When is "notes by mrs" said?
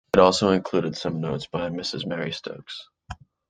1.21-2.07